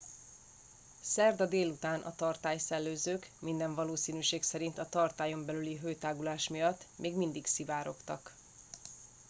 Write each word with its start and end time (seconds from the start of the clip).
szerda 1.01 1.45
délután 1.45 2.01
a 2.01 2.15
tartály 2.15 2.57
szellőzők 2.57 3.31
minden 3.39 3.75
valószínűség 3.75 4.43
szerint 4.43 4.77
a 4.77 4.89
tartályon 4.89 5.45
belüli 5.45 5.77
hőtágulás 5.77 6.47
miatt 6.47 6.85
még 6.97 7.15
mindig 7.15 7.45
szivárogtak 7.45 8.35